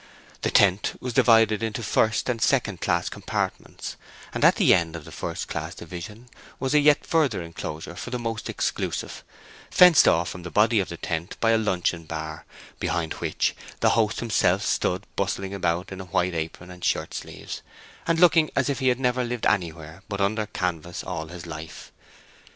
[0.41, 3.97] The tent was divided into first and second class compartments,
[4.33, 6.27] and at the end of the first class division
[6.59, 9.23] was a yet further enclosure for the most exclusive,
[9.69, 12.45] fenced off from the body of the tent by a luncheon bar,
[12.79, 17.61] behind which the host himself stood bustling about in white apron and shirt sleeves,
[18.07, 21.91] and looking as if he had never lived anywhere but under canvas all his life.